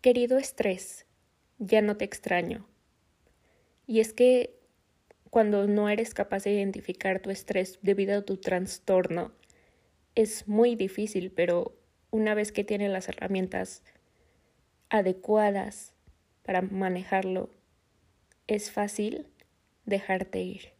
[0.00, 1.06] Querido estrés,
[1.58, 2.68] ya no te extraño.
[3.84, 4.56] Y es que
[5.28, 9.32] cuando no eres capaz de identificar tu estrés debido a tu trastorno,
[10.14, 11.76] es muy difícil, pero
[12.12, 13.82] una vez que tienes las herramientas
[14.88, 15.94] adecuadas
[16.44, 17.50] para manejarlo,
[18.46, 19.26] es fácil
[19.84, 20.77] dejarte ir.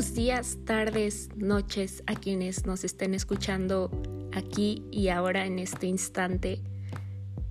[0.00, 3.90] Buenos días, tardes, noches a quienes nos estén escuchando
[4.32, 6.62] aquí y ahora en este instante.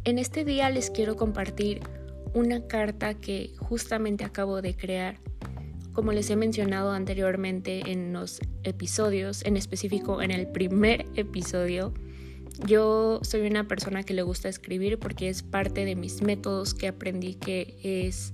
[0.03, 1.81] En este día les quiero compartir
[2.33, 5.19] una carta que justamente acabo de crear.
[5.93, 11.93] Como les he mencionado anteriormente en los episodios, en específico en el primer episodio,
[12.65, 16.87] yo soy una persona que le gusta escribir porque es parte de mis métodos que
[16.87, 18.33] aprendí que es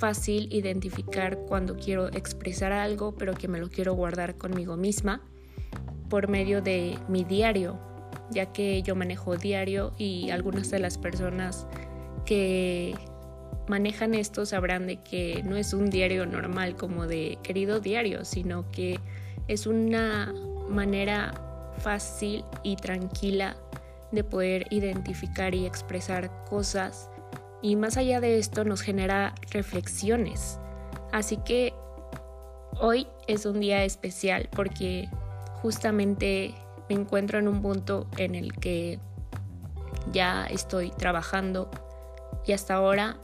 [0.00, 5.20] fácil identificar cuando quiero expresar algo, pero que me lo quiero guardar conmigo misma
[6.08, 7.78] por medio de mi diario,
[8.30, 11.66] ya que yo manejo diario y algunas de las personas
[12.24, 12.94] que
[13.68, 18.70] manejan esto sabrán de que no es un diario normal como de querido diario, sino
[18.70, 18.98] que
[19.48, 20.32] es una
[20.68, 21.34] manera
[21.78, 23.54] fácil y tranquila
[24.12, 27.10] de poder identificar y expresar cosas
[27.62, 30.58] y más allá de esto nos genera reflexiones.
[31.12, 31.74] Así que
[32.80, 35.08] hoy es un día especial porque
[35.62, 36.54] justamente
[36.88, 38.98] me encuentro en un punto en el que
[40.12, 41.70] ya estoy trabajando
[42.46, 43.18] y hasta ahora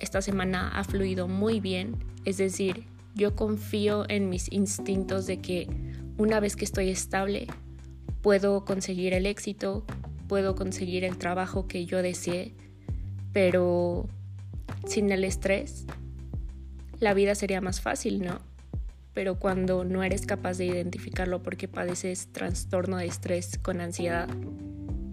[0.00, 2.04] esta semana ha fluido muy bien.
[2.24, 5.68] Es decir, yo confío en mis instintos de que
[6.18, 7.46] una vez que estoy estable
[8.22, 9.84] puedo conseguir el éxito,
[10.28, 12.54] puedo conseguir el trabajo que yo deseé
[13.36, 14.08] pero
[14.86, 15.84] sin el estrés
[17.00, 18.40] la vida sería más fácil, ¿no?
[19.12, 24.26] Pero cuando no eres capaz de identificarlo porque padeces trastorno de estrés con ansiedad,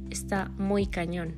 [0.10, 1.36] está muy cañón.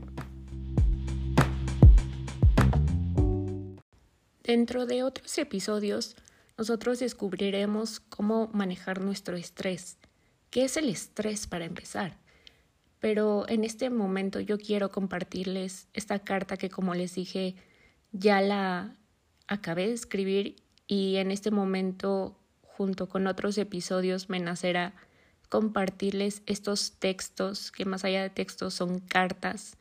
[4.43, 6.15] Dentro de otros episodios,
[6.55, 9.97] nosotros descubriremos cómo manejar nuestro estrés.
[10.51, 12.24] ¿Qué es el estrés para empezar?
[13.05, 17.53] Pero en este momento yo quiero compartirles esta carta que como les dije
[18.13, 18.95] ya la
[19.45, 20.55] acabé de escribir
[20.88, 24.95] y en este momento junto con otros episodios me nacerá
[25.49, 29.77] compartirles estos textos que más allá de textos son cartas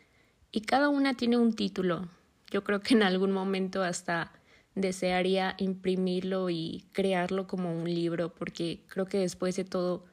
[0.52, 2.10] y cada una tiene un título.
[2.50, 4.32] Yo creo que en algún momento hasta
[4.74, 10.04] desearía imprimirlo y crearlo como un libro porque creo que después de todo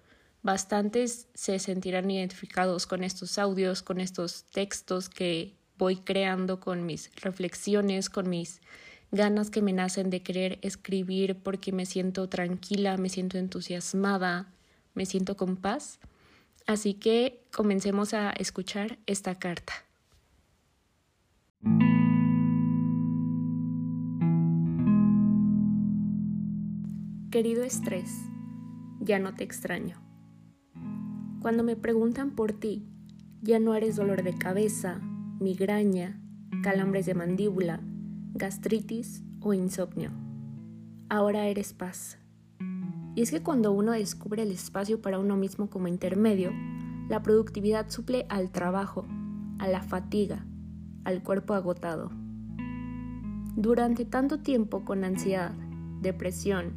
[0.44, 7.12] bastantes se sentirán identificados con estos audios, con estos textos que voy creando, con mis
[7.16, 8.62] reflexiones, con mis
[9.12, 14.52] ganas que me nacen de querer escribir porque me siento tranquila, me siento entusiasmada,
[14.94, 16.00] me siento con paz.
[16.68, 19.74] Así que comencemos a escuchar esta carta.
[27.32, 28.10] Querido estrés,
[29.00, 30.11] ya no te extraño.
[31.42, 32.86] Cuando me preguntan por ti,
[33.42, 35.00] ya no eres dolor de cabeza,
[35.40, 36.22] migraña,
[36.62, 37.82] calambres de mandíbula,
[38.36, 40.12] gastritis o insomnio.
[41.10, 42.20] Ahora eres paz.
[43.16, 46.52] Y es que cuando uno descubre el espacio para uno mismo como intermedio,
[47.10, 49.08] la productividad suple al trabajo,
[49.58, 50.46] a la fatiga,
[51.06, 52.12] al cuerpo agotado.
[53.56, 55.54] Durante tanto tiempo con ansiedad,
[56.02, 56.74] depresión,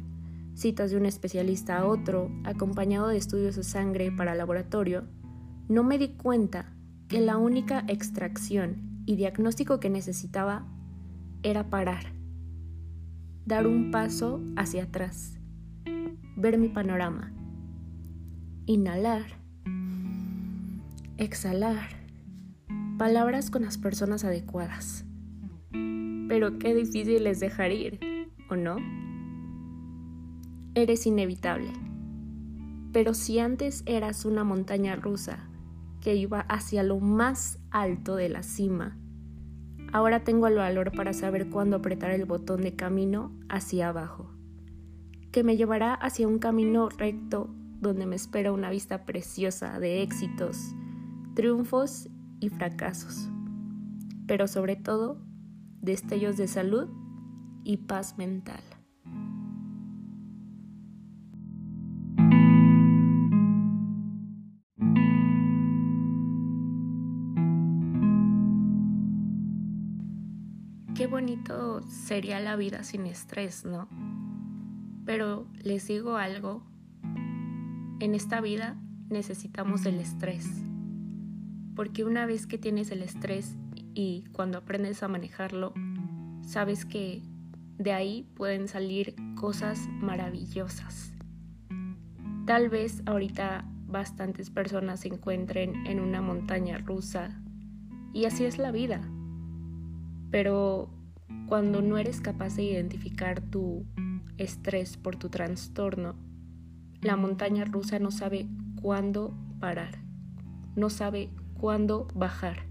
[0.55, 5.03] citas de un especialista a otro, acompañado de estudios de sangre para laboratorio,
[5.67, 6.73] no me di cuenta
[7.07, 10.65] que la única extracción y diagnóstico que necesitaba
[11.43, 12.13] era parar,
[13.45, 15.37] dar un paso hacia atrás,
[16.37, 17.31] ver mi panorama,
[18.65, 19.25] inhalar,
[21.17, 21.89] exhalar,
[22.97, 25.05] palabras con las personas adecuadas.
[26.27, 27.99] Pero qué difícil es dejar ir,
[28.49, 28.77] ¿o no?
[30.75, 31.71] Eres inevitable.
[32.91, 35.49] Pero si antes eras una montaña rusa
[36.01, 38.97] que iba hacia lo más alto de la cima,
[39.91, 44.29] ahora tengo el valor para saber cuándo apretar el botón de camino hacia abajo,
[45.31, 47.49] que me llevará hacia un camino recto
[47.79, 50.75] donde me espera una vista preciosa de éxitos,
[51.35, 53.29] triunfos y fracasos,
[54.27, 55.21] pero sobre todo
[55.81, 56.89] destellos de salud
[57.63, 58.74] y paz mental.
[71.05, 73.87] Bonito sería la vida sin estrés, ¿no?
[75.05, 76.63] Pero les digo algo,
[77.99, 78.77] en esta vida
[79.09, 80.49] necesitamos el estrés,
[81.75, 83.57] porque una vez que tienes el estrés
[83.93, 85.73] y cuando aprendes a manejarlo,
[86.41, 87.21] sabes que
[87.77, 91.13] de ahí pueden salir cosas maravillosas.
[92.47, 97.41] Tal vez ahorita bastantes personas se encuentren en una montaña rusa
[98.13, 99.01] y así es la vida.
[100.35, 100.89] Pero
[101.47, 103.85] cuando no eres capaz de identificar tu
[104.37, 106.17] estrés por tu trastorno,
[106.99, 108.45] la montaña rusa no sabe
[108.81, 109.97] cuándo parar,
[110.75, 112.65] no sabe cuándo bajar.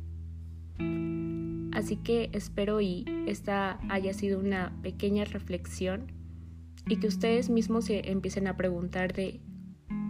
[1.73, 6.13] Así que espero y esta haya sido una pequeña reflexión
[6.87, 9.41] y que ustedes mismos se empiecen a preguntar de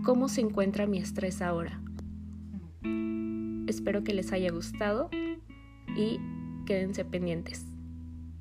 [0.03, 1.81] cómo se encuentra mi estrés ahora.
[3.69, 5.09] Espero que les haya gustado
[5.97, 6.19] y
[6.65, 7.67] quédense pendientes,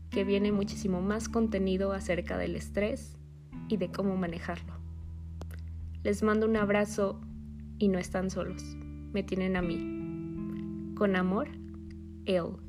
[0.09, 3.17] que viene muchísimo más contenido acerca del estrés
[3.67, 4.73] y de cómo manejarlo.
[6.03, 7.21] Les mando un abrazo
[7.77, 8.63] y no están solos,
[9.13, 10.93] me tienen a mí.
[10.95, 11.49] Con amor,
[12.25, 12.62] él.